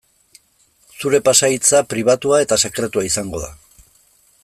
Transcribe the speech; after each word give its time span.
Zure 1.01 1.19
pasahitza 1.27 1.81
pribatua 1.91 2.41
eta 2.47 2.59
sekretua 2.67 3.07
izango 3.11 3.45
da. 3.47 3.53